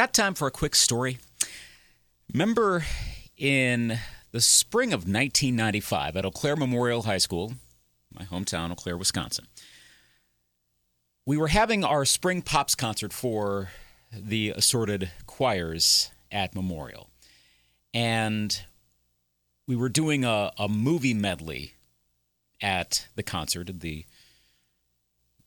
[0.00, 1.18] Got time for a quick story?
[2.32, 2.86] Remember
[3.36, 3.98] in
[4.32, 7.52] the spring of 1995 at Eau Claire Memorial High School,
[8.10, 9.46] my hometown, Eau Claire, Wisconsin,
[11.26, 13.72] we were having our spring pops concert for
[14.10, 17.10] the assorted choirs at Memorial.
[17.92, 18.58] And
[19.66, 21.74] we were doing a, a movie medley
[22.62, 24.06] at the concert at the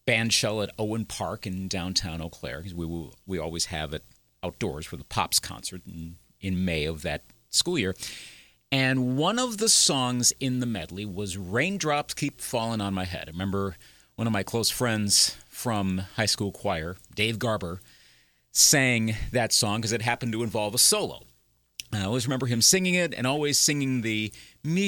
[0.05, 4.03] band shell at Owen Park in downtown Eau Claire because we, we always have it
[4.43, 7.95] outdoors for the Pops concert in, in May of that school year.
[8.71, 13.25] And one of the songs in the medley was Raindrops Keep Falling on My Head.
[13.27, 13.77] I remember
[14.15, 17.81] one of my close friends from high school choir, Dave Garber,
[18.51, 21.23] sang that song because it happened to involve a solo.
[21.91, 24.33] I always remember him singing it and always singing the
[24.63, 24.79] me.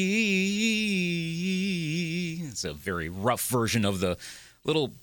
[2.47, 4.17] It's a very rough version of the
[4.63, 4.93] little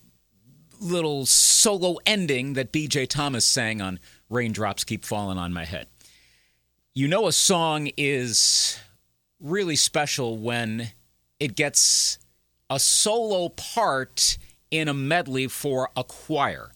[0.81, 4.01] little solo ending that BJ Thomas sang on
[4.33, 5.87] Raindrops Keep Falling on My Head.
[6.95, 8.79] You know a song is
[9.41, 10.91] really special when
[11.39, 12.19] it gets
[12.69, 14.39] a solo part
[14.71, 16.73] in a medley for a choir.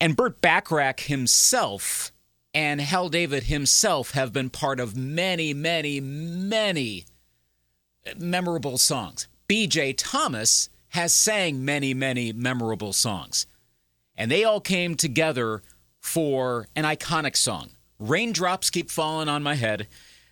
[0.00, 2.12] And Burt Bacharach himself
[2.54, 7.04] and Hal David himself have been part of many, many, many
[8.16, 9.28] memorable songs.
[9.48, 13.46] BJ Thomas has sang many, many memorable songs.
[14.16, 15.62] And they all came together
[16.00, 17.70] for an iconic song.
[17.98, 19.88] Raindrops Keep Falling on My Head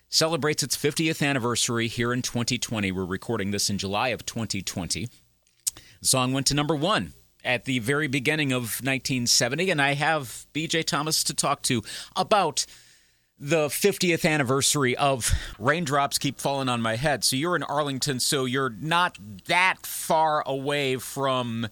[0.09, 2.93] celebrates its 50th anniversary here in 2020.
[2.93, 5.09] We're recording this in July of 2020.
[6.01, 7.13] The song went to number one
[7.45, 11.83] at the very beginning of 1970, and I have BJ Thomas to talk to
[12.15, 12.67] about
[13.39, 17.23] the 50th anniversary of Raindrops Keep Falling on My Head.
[17.23, 21.69] So you're in Arlington, so you're not that far away from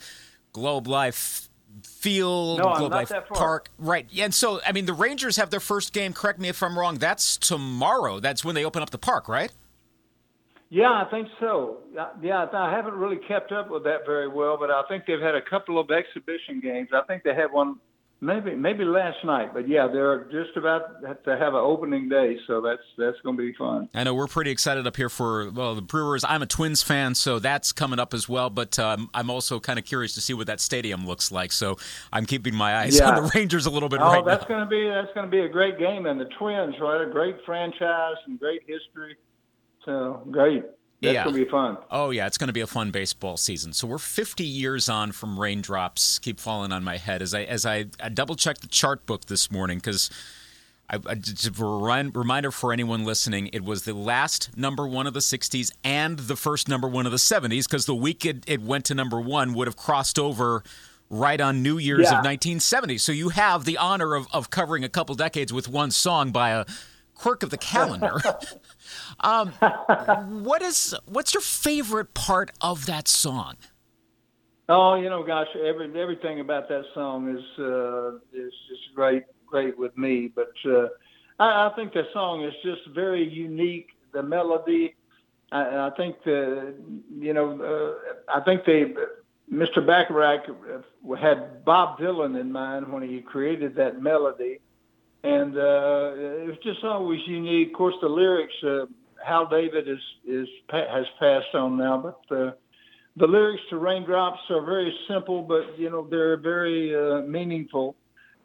[0.53, 1.49] Globe Life
[1.83, 3.29] Field, no, Globe Life Park.
[3.29, 3.69] Park.
[3.79, 4.07] Right.
[4.17, 6.97] And so, I mean, the Rangers have their first game, correct me if I'm wrong,
[6.97, 8.21] that's tomorrow.
[8.21, 9.53] That's when they open up the park, right?
[10.71, 11.79] Yeah, I think so.
[12.21, 15.35] Yeah, I haven't really kept up with that very well, but I think they've had
[15.35, 16.89] a couple of exhibition games.
[16.93, 17.77] I think they had one
[18.25, 22.61] maybe maybe last night, but yeah, they're just about to have an opening day, so
[22.61, 23.89] that's that's going to be fun.
[23.95, 26.25] I know we're pretty excited up here for well the Brewers.
[26.27, 28.51] I'm a Twins fan, so that's coming up as well.
[28.51, 31.53] But um, I'm also kind of curious to see what that stadium looks like.
[31.53, 31.77] So
[32.13, 33.11] I'm keeping my eyes yeah.
[33.11, 35.31] on the Rangers a little bit oh, right that's going to be that's going to
[35.31, 37.07] be a great game, and the Twins, right?
[37.07, 39.17] A great franchise and great history.
[39.85, 40.65] So great.
[41.01, 41.25] That's yeah.
[41.25, 41.79] going to be fun.
[41.91, 42.27] Oh, yeah.
[42.27, 43.73] It's going to be a fun baseball season.
[43.73, 47.67] So we're 50 years on from raindrops keep falling on my head as I as
[47.67, 50.11] I, I double checked the chart book this morning because.
[50.91, 55.15] I, I, just a reminder for anyone listening, it was the last number one of
[55.15, 58.61] the 60s and the first number one of the 70s because the week it, it,
[58.61, 60.63] went to number one would have crossed over
[61.09, 62.19] right on New Year's yeah.
[62.19, 62.99] of 1970.
[62.99, 66.51] So you have the honor of, of covering a couple decades with one song by
[66.51, 66.67] a
[67.15, 68.21] quirk of the calendar.
[69.21, 69.51] um,
[70.43, 73.57] what is what's your favorite part of that song?
[74.69, 79.79] Oh, you know, gosh, every everything about that song is uh, is just great, great
[79.79, 80.31] with me.
[80.35, 80.89] But uh,
[81.39, 83.89] I, I think the song is just very unique.
[84.13, 84.95] The melody,
[85.53, 86.75] I, I think the
[87.19, 88.95] you know, uh, I think they.
[89.53, 89.87] Mr.
[89.87, 90.47] Bacharach
[91.21, 94.61] had Bob Dylan in mind when he created that melody,
[95.25, 96.13] and uh,
[96.43, 97.69] it was just always unique.
[97.69, 98.85] Of course, the lyrics, uh,
[99.27, 101.99] Hal David is is has passed on now,
[102.29, 102.51] but uh,
[103.17, 107.97] the lyrics to Raindrops are very simple, but you know they're very uh, meaningful,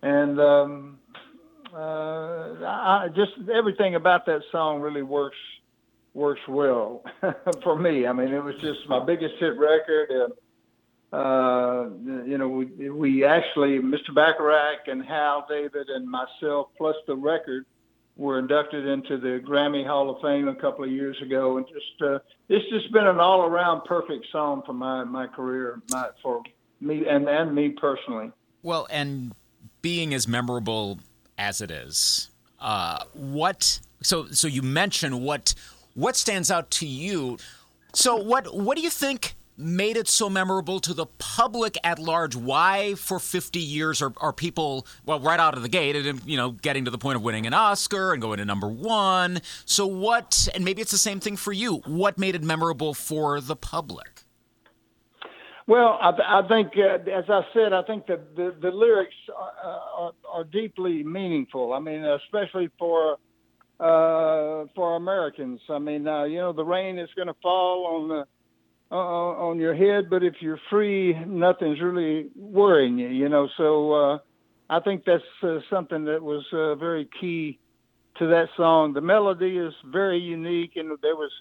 [0.01, 0.99] and um,
[1.73, 5.37] uh, I just everything about that song really works
[6.13, 7.03] works well
[7.63, 8.07] for me.
[8.07, 10.31] I mean, it was just my biggest hit record.
[11.11, 11.89] Uh,
[12.25, 14.13] you know, we, we actually, Mr.
[14.13, 17.65] Bacharach and Hal David and myself, plus the record,
[18.15, 22.01] were inducted into the Grammy Hall of Fame a couple of years ago, and just
[22.01, 22.19] uh,
[22.49, 26.43] it's just been an all-around perfect song for my my career, my, for
[26.81, 28.31] me and and me personally.
[28.61, 29.33] Well, and
[29.81, 30.99] being as memorable
[31.37, 32.29] as it is,
[32.59, 35.55] uh, what so so you mentioned what
[35.95, 37.37] what stands out to you.
[37.93, 42.35] So what what do you think made it so memorable to the public at large?
[42.35, 46.37] Why, for 50 years, are, are people, well, right out of the gate, and, you
[46.37, 49.41] know, getting to the point of winning an Oscar and going to number one?
[49.65, 53.41] So, what, and maybe it's the same thing for you, what made it memorable for
[53.41, 54.23] the public?
[55.67, 59.51] Well, I, I think, uh, as I said, I think that the, the lyrics are,
[59.99, 61.73] are, are deeply meaningful.
[61.73, 63.17] I mean, especially for
[63.79, 65.61] uh, for Americans.
[65.69, 68.27] I mean, uh, you know, the rain is going to fall on the
[68.91, 73.47] uh, on your head, but if you're free, nothing's really worrying you, you know.
[73.55, 74.17] So, uh,
[74.69, 77.59] I think that's uh, something that was uh, very key
[78.19, 78.93] to that song.
[78.93, 81.31] The melody is very unique, and there was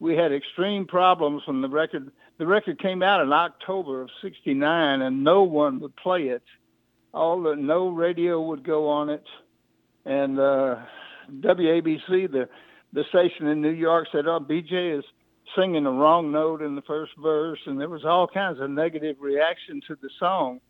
[0.00, 5.02] we had extreme problems when the record the record came out in October of '69,
[5.02, 6.42] and no one would play it.
[7.14, 9.24] All the no radio would go on it,
[10.04, 10.76] and uh,
[11.30, 12.48] WABC, the
[12.92, 15.04] the station in New York, said, "Oh, BJ is."
[15.56, 19.16] Singing the wrong note in the first verse, and there was all kinds of negative
[19.20, 20.60] reaction to the song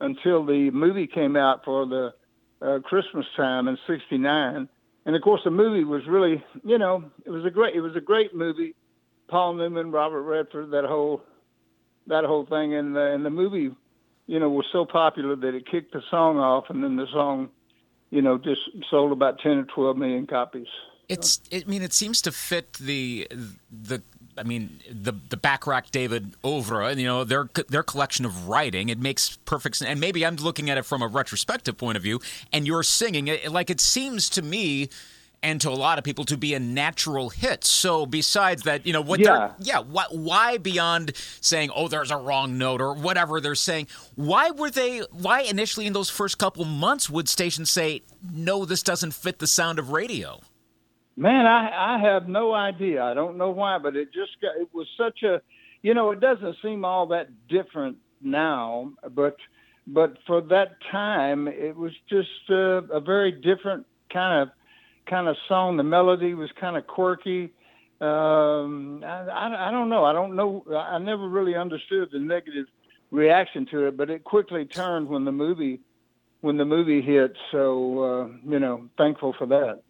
[0.00, 2.12] until the movie came out for the
[2.60, 4.68] uh, Christmas time in '69.
[5.04, 7.94] And of course, the movie was really, you know, it was a great, it was
[7.94, 8.74] a great movie.
[9.28, 11.22] Paul Newman, Robert Redford, that whole,
[12.08, 13.70] that whole thing, and the, and the movie,
[14.26, 17.50] you know, was so popular that it kicked the song off, and then the song,
[18.10, 20.68] you know, just sold about ten or twelve million copies.
[21.08, 21.40] It's.
[21.52, 23.28] I mean, it seems to fit the
[23.70, 24.02] the
[24.38, 28.98] I mean, the the Bacharach David oeuvre, you know, their their collection of writing, it
[28.98, 29.90] makes perfect sense.
[29.90, 32.20] And maybe I'm looking at it from a retrospective point of view,
[32.52, 34.88] and you're singing it like it seems to me
[35.42, 37.64] and to a lot of people to be a natural hit.
[37.64, 42.16] So besides that, you know, what yeah, yeah, why, why beyond saying, oh, there's a
[42.16, 45.00] wrong note or whatever they're saying, why were they?
[45.12, 48.02] Why initially in those first couple months would stations say,
[48.32, 50.40] no, this doesn't fit the sound of radio?
[51.16, 53.02] Man, I I have no idea.
[53.02, 55.40] I don't know why, but it just got, it was such a,
[55.82, 59.36] you know, it doesn't seem all that different now, but
[59.86, 64.48] but for that time, it was just a, a very different kind of
[65.08, 65.78] kind of song.
[65.78, 67.52] The melody was kind of quirky.
[68.00, 70.04] Um, I, I I don't know.
[70.04, 70.64] I don't know.
[70.76, 72.66] I never really understood the negative
[73.10, 75.80] reaction to it, but it quickly turned when the movie
[76.42, 77.34] when the movie hit.
[77.52, 79.80] So uh, you know, thankful for that.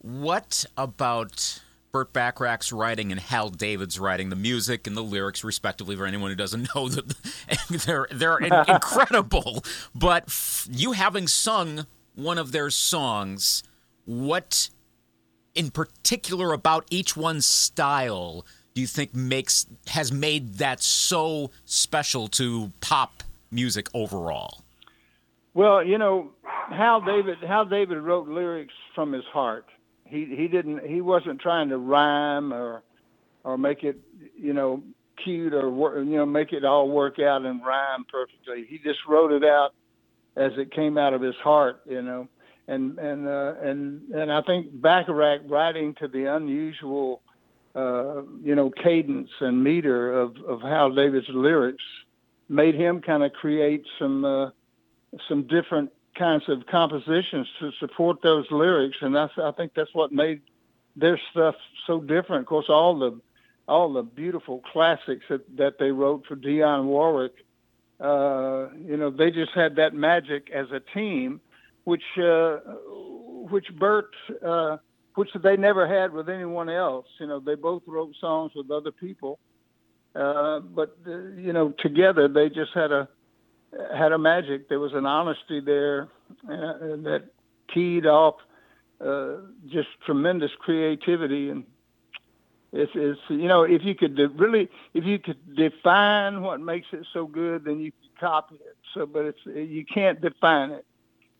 [0.00, 1.60] What about
[1.90, 6.30] Burt Bacharach's writing and Hal David's writing, the music and the lyrics, respectively, for anyone
[6.30, 7.14] who doesn't know that
[7.86, 9.64] they're they're incredible.
[9.94, 10.28] But
[10.70, 13.62] you having sung one of their songs,
[14.04, 14.70] what
[15.54, 22.28] in particular about each one's style do you think makes has made that so special
[22.28, 24.62] to pop music overall?
[25.54, 26.30] Well, you know,
[26.70, 29.64] Hal David Hal David wrote lyrics from his heart
[30.08, 32.82] he he didn't he wasn't trying to rhyme or
[33.44, 33.98] or make it
[34.36, 34.82] you know
[35.22, 38.66] cute or you know make it all work out and rhyme perfectly.
[38.68, 39.72] He just wrote it out
[40.36, 42.28] as it came out of his heart, you know.
[42.66, 47.22] And and uh, and and I think Bacharach writing to the unusual,
[47.74, 51.82] uh, you know, cadence and meter of of Hal David's lyrics
[52.48, 54.50] made him kind of create some uh,
[55.28, 60.12] some different kinds of compositions to support those lyrics, and that's I think that's what
[60.12, 60.40] made
[60.96, 61.54] their stuff
[61.86, 62.42] so different.
[62.42, 63.20] Of course, all the
[63.68, 67.34] all the beautiful classics that, that they wrote for Dionne Warwick,
[68.00, 71.40] uh, you know, they just had that magic as a team,
[71.84, 72.56] which uh,
[73.50, 74.10] which Burt,
[74.44, 74.78] uh,
[75.14, 77.06] which they never had with anyone else.
[77.18, 79.38] You know, they both wrote songs with other people,
[80.14, 83.08] uh, but uh, you know, together they just had a
[83.94, 84.68] had a magic.
[84.68, 86.08] There was an honesty there
[86.44, 87.24] uh, that
[87.72, 88.36] keyed off
[89.00, 89.36] uh,
[89.68, 91.50] just tremendous creativity.
[91.50, 91.64] And
[92.72, 96.88] it's, it's you know if you could de- really if you could define what makes
[96.92, 98.76] it so good then you could copy it.
[98.94, 100.84] So but it's you can't define it.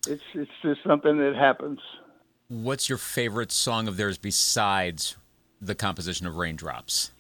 [0.07, 1.81] It's it's just something that happens.
[2.49, 5.17] What's your favorite song of theirs besides
[5.61, 7.11] the composition of raindrops?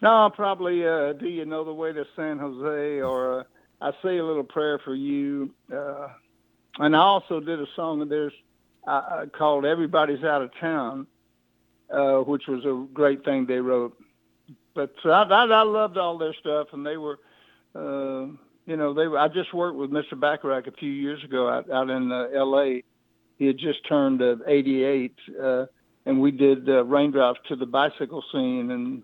[0.00, 3.44] No probably uh, do you know the way to san jose or uh,
[3.84, 5.50] I say a little prayer for you.
[5.70, 6.08] Uh,
[6.78, 8.32] and I also did a song of theirs
[8.86, 11.06] uh, called "Everybody's Out of Town,"
[11.92, 13.94] uh, which was a great thing they wrote.
[14.74, 17.18] But I, I, I loved all their stuff, and they were,
[17.74, 18.32] uh,
[18.64, 19.06] you know, they.
[19.06, 20.18] Were, I just worked with Mr.
[20.18, 22.82] Bacharach a few years ago out, out in uh, L.A.
[23.38, 25.66] He had just turned uh, 88, uh,
[26.06, 29.02] and we did uh, raindrops to the bicycle scene, and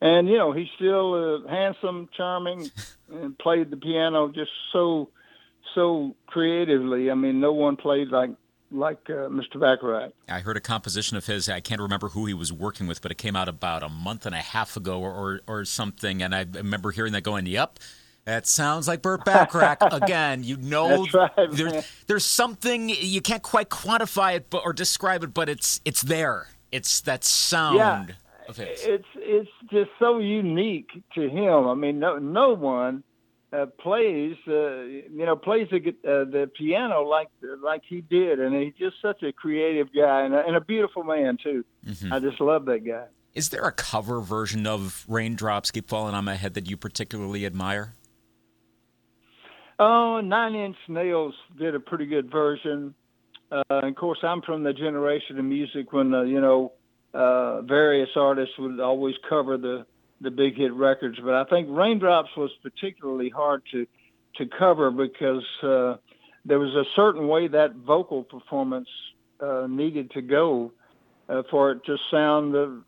[0.00, 2.70] and you know he's still uh, handsome, charming,
[3.12, 5.08] and played the piano just so
[5.74, 7.10] so creatively.
[7.10, 8.30] I mean, no one played like
[8.70, 9.58] like uh, Mr.
[9.58, 10.12] Bacharach.
[10.28, 11.48] I heard a composition of his.
[11.48, 14.26] I can't remember who he was working with, but it came out about a month
[14.26, 16.22] and a half ago or or, or something.
[16.22, 17.78] And I remember hearing that going, "Yep."
[18.24, 20.44] That sounds like Burt Bacharach again.
[20.44, 25.32] You know, right, there's, there's something you can't quite quantify it, but, or describe it,
[25.32, 26.48] but it's it's there.
[26.70, 27.78] It's that sound.
[27.78, 28.14] Yeah
[28.84, 31.66] it's it's just so unique to him.
[31.66, 33.02] I mean, no no one
[33.52, 37.28] uh, plays uh, you know plays the uh, the piano like
[37.62, 41.02] like he did, and he's just such a creative guy and a, and a beautiful
[41.02, 41.64] man too.
[41.86, 42.12] Mm-hmm.
[42.12, 43.04] I just love that guy.
[43.34, 47.46] Is there a cover version of "Raindrops Keep Falling on My Head" that you particularly
[47.46, 47.94] admire?
[49.78, 52.94] Oh, Nine Inch Nails did a pretty good version.
[53.50, 56.72] Uh, and of course, I'm from the generation of music when uh, you know
[57.14, 59.86] uh, various artists would always cover the
[60.20, 61.18] the big hit records.
[61.22, 63.86] But I think Raindrops was particularly hard to
[64.36, 65.96] to cover because uh,
[66.44, 68.88] there was a certain way that vocal performance
[69.40, 70.72] uh, needed to go
[71.28, 72.82] uh, for it to sound the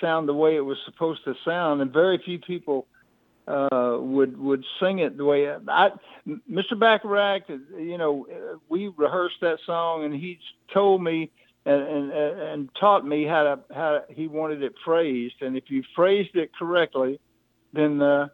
[0.00, 2.86] sound the way it was supposed to sound, and very few people
[3.48, 5.90] uh, would would sing it the way I,
[6.50, 6.78] Mr.
[6.78, 7.48] Bacharach.
[7.48, 8.26] You know,
[8.68, 10.38] we rehearsed that song, and he
[10.72, 11.30] told me
[11.70, 15.82] and, and and taught me how to how he wanted it phrased, and if you
[15.94, 17.20] phrased it correctly,
[17.72, 18.00] then.
[18.00, 18.28] Uh,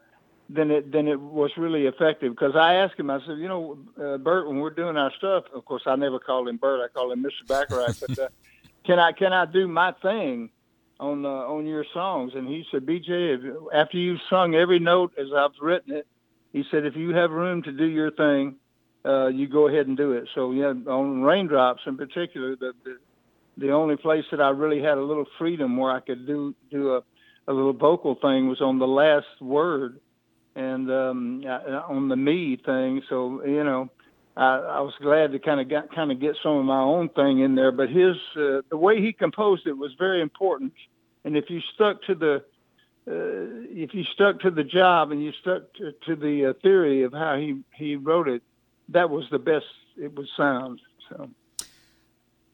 [0.49, 3.11] then it then it was really effective because I asked him.
[3.11, 6.19] I said, you know, uh, Burt, when we're doing our stuff, of course, I never
[6.19, 6.81] called him Burt.
[6.81, 7.47] I called him Mr.
[7.49, 7.97] Bacharach.
[8.01, 8.29] but uh,
[8.85, 10.51] can I can I do my thing
[11.01, 12.33] on uh, on your songs?
[12.35, 16.07] And he said, BJ, after you've sung every note as I've written it,
[16.53, 18.57] he said, if you have room to do your thing,
[19.05, 20.29] uh, you go ahead and do it.
[20.35, 22.99] So yeah, on Raindrops in particular, the, the
[23.57, 26.95] the only place that I really had a little freedom where I could do do
[26.97, 27.03] a
[27.49, 30.01] a little vocal thing was on the last word
[30.55, 33.03] and um, uh, on the me thing.
[33.09, 33.89] So you know,
[34.37, 37.09] I, I was glad to kind of get kind of get some of my own
[37.11, 37.73] thing in there.
[37.73, 40.73] But his uh, the way he composed it was very important.
[41.25, 42.45] And if you stuck to the
[43.09, 47.05] uh, if you stuck to the job and you stuck to, to the uh, theory
[47.05, 48.43] of how he he wrote it,
[48.89, 50.81] that was the best it would sound.
[51.09, 51.31] So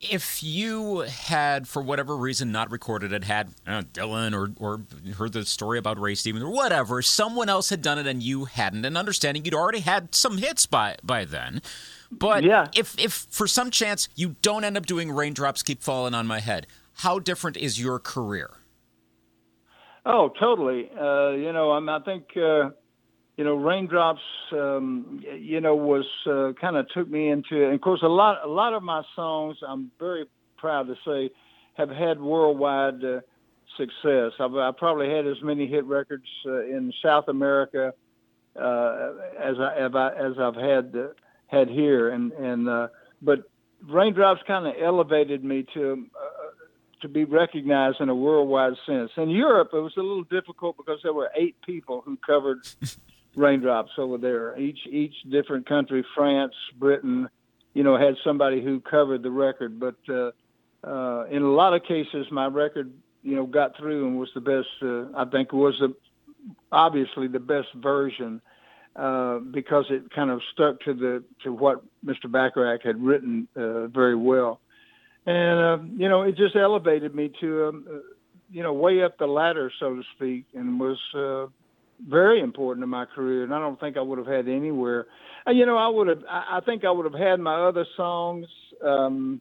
[0.03, 4.83] if you had, for whatever reason, not recorded it, had uh, Dylan or, or
[5.15, 8.47] heard the story about Ray Stevens or whatever, someone else had done it and you
[8.47, 11.63] hadn't, and understanding you'd already had some hits by by then.
[12.11, 12.67] But yeah.
[12.75, 16.41] if, if for some chance you don't end up doing Raindrops Keep Falling on My
[16.41, 16.67] Head,
[16.97, 18.51] how different is your career?
[20.05, 20.91] Oh, totally.
[20.91, 22.71] Uh, you know, I, I think uh,
[23.37, 24.21] you know, raindrops,
[24.53, 27.65] um, you know, was uh, kind of took me into.
[27.65, 30.27] And of course, a lot, a lot of my songs, I'm very
[30.59, 31.31] proud to say,
[31.75, 33.21] have had worldwide uh,
[33.79, 34.33] success.
[34.39, 37.95] I've, I probably had as many hit records uh, in South America
[38.55, 39.12] uh,
[39.43, 41.09] as I, I, as I've had uh,
[41.47, 42.89] had here, and and uh,
[43.23, 43.51] but
[43.89, 46.07] raindrops kind of elevated me to.
[47.01, 49.11] To be recognized in a worldwide sense.
[49.17, 52.59] In Europe, it was a little difficult because there were eight people who covered
[53.37, 54.59] raindrops over there.
[54.59, 57.29] Each each different country, France, Britain,
[57.75, 59.81] you know, had somebody who covered the record.
[59.81, 60.31] But uh,
[60.87, 64.41] uh, in a lot of cases, my record, you know, got through and was the
[64.41, 64.69] best.
[64.83, 65.95] Uh, I think was the
[66.71, 68.41] obviously the best version
[68.97, 72.31] uh, because it kind of stuck to the to what Mr.
[72.31, 74.61] Bacharach had written uh, very well.
[75.25, 77.99] And uh, you know, it just elevated me to, um, uh,
[78.51, 81.47] you know, way up the ladder, so to speak, and was uh,
[82.07, 85.07] very important in my career, and I don't think I would have had anywhere.
[85.47, 86.23] Uh, you know, I would have.
[86.29, 88.47] I, think I would have had my other songs,
[88.85, 89.41] um,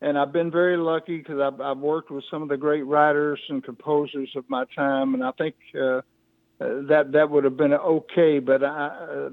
[0.00, 3.40] and I've been very lucky because I've, I've worked with some of the great writers
[3.48, 6.02] and composers of my time, and I think uh, uh,
[6.88, 8.38] that that would have been okay.
[8.38, 9.30] But I, uh,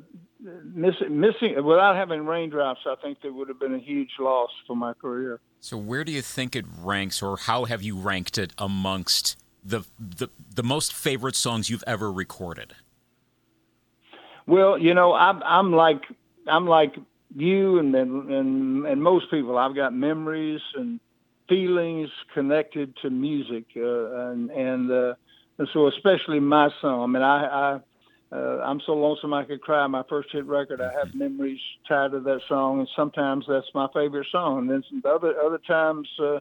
[0.63, 4.75] missing missing without having raindrops, I think that would have been a huge loss for
[4.75, 5.39] my career.
[5.59, 9.37] So, where do you think it ranks, or how have you ranked it amongst?
[9.65, 12.75] The the the most favorite songs you've ever recorded?
[14.47, 16.03] Well, you know, I'm I'm like
[16.47, 16.95] I'm like
[17.35, 19.57] you and and and most people.
[19.57, 20.99] I've got memories and
[21.49, 25.13] feelings connected to music, uh, and and, uh,
[25.57, 27.01] and so especially my song.
[27.03, 27.45] I mean, I.
[27.45, 27.79] I
[28.31, 29.85] uh, I'm so lonesome I could cry.
[29.87, 30.81] My first hit record.
[30.81, 34.59] I have memories tied to that song, and sometimes that's my favorite song.
[34.59, 36.39] And then some other other times uh,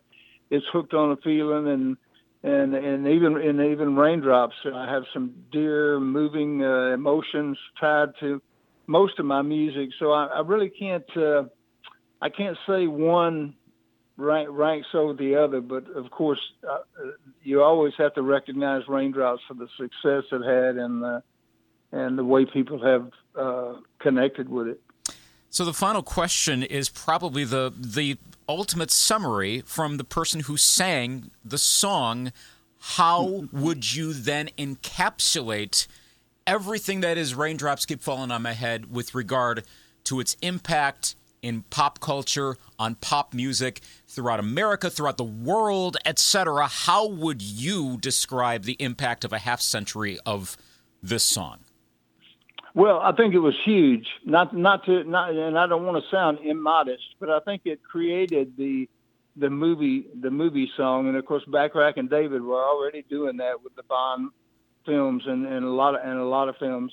[0.50, 1.96] it's hooked on a feeling, and
[2.44, 8.42] and and even in even raindrops, I have some dear, moving uh, emotions tied to
[8.86, 9.88] most of my music.
[9.98, 11.44] So I, I really can't uh,
[12.20, 13.54] I can't say one
[14.18, 16.80] rank, ranks over the other, but of course uh,
[17.42, 21.22] you always have to recognize raindrops for the success it had and the
[21.92, 23.10] and the way people have
[23.40, 24.80] uh, connected with it.
[25.54, 28.18] So the final question is probably the the
[28.48, 32.32] ultimate summary from the person who sang the song,
[32.80, 35.86] how would you then encapsulate
[36.44, 39.62] everything that is Raindrops Keep Falling on My Head with regard
[40.02, 46.66] to its impact in pop culture, on pop music, throughout America, throughout the world, etc.?
[46.66, 50.56] How would you describe the impact of a half century of
[51.00, 51.63] this song?
[52.74, 54.06] Well, I think it was huge.
[54.24, 57.80] Not not to not, and I don't want to sound immodest, but I think it
[57.84, 58.88] created the
[59.36, 63.62] the movie the movie song, and of course Bacharach and David were already doing that
[63.62, 64.30] with the Bond
[64.86, 66.92] films and, and a lot of and a lot of films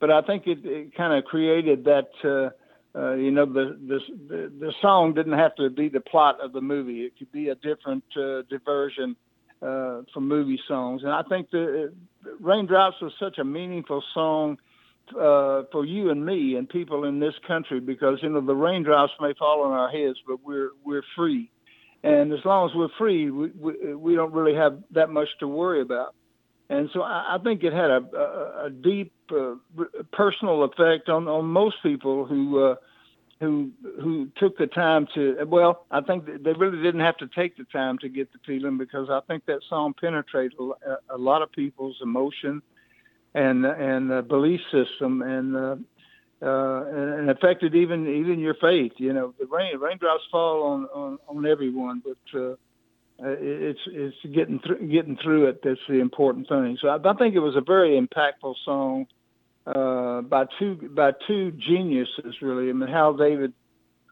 [0.00, 2.08] but I think it, it kind of created that.
[2.24, 2.50] Uh,
[2.92, 6.52] uh, you know, the, the the the song didn't have to be the plot of
[6.52, 7.02] the movie.
[7.02, 9.14] It could be a different uh, diversion
[9.62, 11.04] uh, from movie songs.
[11.04, 11.92] And I think the
[12.40, 14.58] Raindrops was such a meaningful song
[15.14, 19.12] uh, for you and me and people in this country because you know the raindrops
[19.20, 21.50] may fall on our heads, but we're we're free,
[22.02, 25.48] and as long as we're free, we we, we don't really have that much to
[25.48, 26.14] worry about.
[26.68, 29.54] And so I, I think it had a, a, a deep uh,
[30.12, 32.74] personal effect on, on most people who uh,
[33.40, 35.44] who who took the time to.
[35.46, 38.78] Well, I think they really didn't have to take the time to get the feeling
[38.78, 42.62] because I think that song penetrated a, a lot of people's emotion
[43.34, 45.56] and and uh, belief system and.
[45.56, 45.76] Uh,
[46.42, 48.92] uh, and affected even even your faith.
[48.96, 52.54] You know, the rain raindrops fall on on, on everyone, but uh,
[53.22, 56.78] it's it's getting through getting through it that's the important thing.
[56.80, 59.06] So I, I think it was a very impactful song
[59.66, 62.70] uh, by two by two geniuses really.
[62.70, 63.52] I mean, Hal David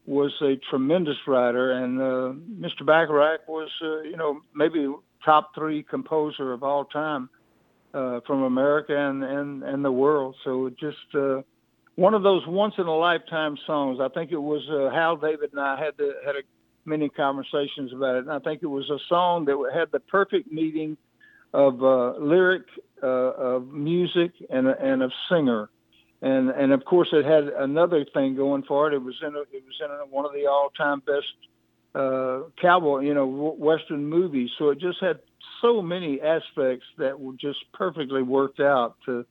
[0.05, 2.85] was a tremendous writer, and uh, Mr.
[2.85, 4.93] Bacharach was uh, you know maybe
[5.25, 7.31] top three composer of all time
[7.95, 10.37] uh, from America and, and and the world.
[10.45, 11.43] So just uh,
[11.97, 13.99] one of those once in a lifetime songs.
[14.01, 16.43] I think it was uh, Hal David and I had the, had a
[16.89, 18.25] many conversations about it.
[18.25, 20.97] And I think it was a song that had the perfect meeting
[21.53, 22.65] of uh, lyric,
[23.03, 25.71] uh, of music, and and of singer.
[26.21, 28.95] And and of course, it had another thing going for it.
[28.95, 31.35] It was in a, it was in a, one of the all-time best
[31.95, 34.51] uh, cowboy, you know, western movies.
[34.59, 35.21] So it just had
[35.61, 39.25] so many aspects that were just perfectly worked out to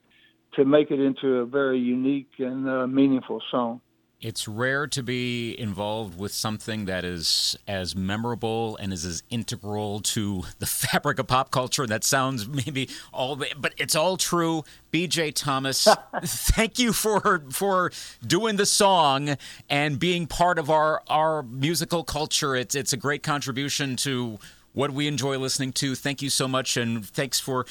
[0.54, 3.80] to make it into a very unique and uh, meaningful song
[4.20, 10.00] it's rare to be involved with something that is as memorable and is as integral
[10.00, 11.86] to the fabric of pop culture.
[11.86, 14.64] That sounds maybe all, but it's all true.
[14.92, 15.86] BJ Thomas,
[16.24, 17.92] thank you for for
[18.26, 19.36] doing the song
[19.70, 22.56] and being part of our our musical culture.
[22.56, 24.38] It's it's a great contribution to
[24.72, 25.94] what we enjoy listening to.
[25.94, 27.66] Thank you so much, and thanks for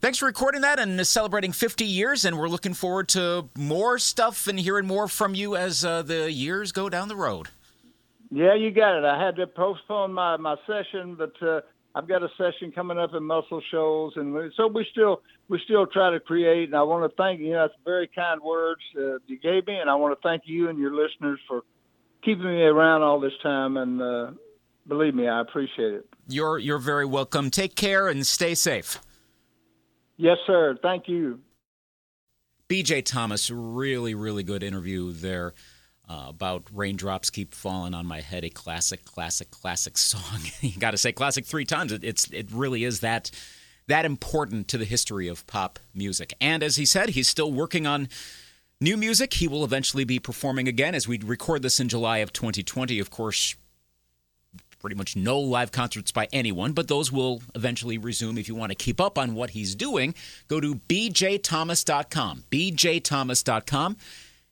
[0.00, 2.24] Thanks for recording that and celebrating 50 years.
[2.24, 6.32] And we're looking forward to more stuff and hearing more from you as uh, the
[6.32, 7.48] years go down the road.
[8.30, 9.04] Yeah, you got it.
[9.04, 11.60] I had to postpone my, my session, but uh,
[11.94, 15.86] I've got a session coming up in Muscle Shoals, and so we still we still
[15.86, 16.68] try to create.
[16.68, 17.50] And I want to thank you.
[17.50, 20.70] Know, that's very kind words uh, you gave me, and I want to thank you
[20.70, 21.62] and your listeners for
[22.24, 23.76] keeping me around all this time.
[23.76, 24.30] And uh,
[24.90, 26.06] believe me, I appreciate it.
[26.28, 27.50] You're you're very welcome.
[27.50, 29.00] Take care and stay safe.
[30.18, 30.76] Yes, sir.
[30.82, 31.40] Thank you.
[32.68, 35.54] BJ Thomas, really, really good interview there
[36.08, 40.40] uh, about Raindrops Keep Falling on My Head, a classic, classic, classic song.
[40.60, 41.90] you got to say classic three times.
[41.90, 43.30] It, it's, it really is that,
[43.88, 46.34] that important to the history of pop music.
[46.40, 48.08] And as he said, he's still working on
[48.80, 49.34] new music.
[49.34, 53.00] He will eventually be performing again as we record this in July of 2020.
[53.00, 53.56] Of course,
[54.80, 58.38] pretty much no live concerts by anyone, but those will eventually resume.
[58.38, 60.14] If you want to keep up on what he's doing,
[60.48, 62.44] go to bjthomas.com.
[62.50, 63.96] bjthomas.com.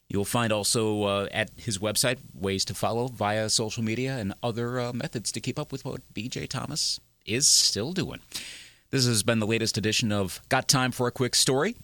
[0.07, 4.79] You'll find also uh, at his website ways to follow via social media and other
[4.79, 8.19] uh, methods to keep up with what BJ Thomas is still doing.
[8.89, 11.75] This has been the latest edition of Got Time for a Quick Story.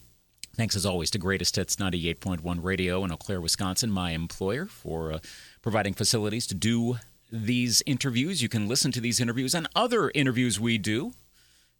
[0.56, 5.12] Thanks as always to Greatest Hits 98.1 Radio in Eau Claire, Wisconsin, my employer, for
[5.12, 5.18] uh,
[5.62, 6.96] providing facilities to do
[7.30, 8.42] these interviews.
[8.42, 11.12] You can listen to these interviews and other interviews we do,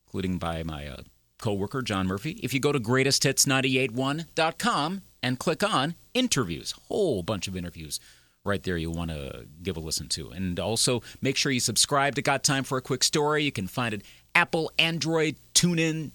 [0.07, 1.03] including by my uh,
[1.39, 2.41] coworker John Murphy.
[2.43, 8.01] If you go to greatesthits981.com and click on interviews, whole bunch of interviews
[8.47, 10.31] right there you'll want to give a listen to.
[10.31, 13.45] And also make sure you subscribe to Got Time for a Quick Story.
[13.45, 14.03] You can find it
[14.35, 16.13] Apple, Android, TuneIn,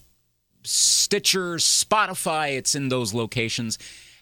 [0.64, 2.58] Stitcher, Spotify.
[2.58, 3.78] It's in those locations.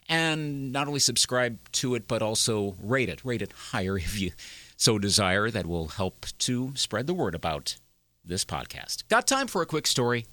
[0.08, 3.24] And not only subscribe to it, but also rate it.
[3.24, 4.32] Rate it higher if you
[4.80, 7.76] so desire that will help to spread the word about
[8.24, 9.06] this podcast.
[9.08, 10.26] Got time for a quick story?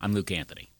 [0.00, 0.70] I'm Luke Anthony.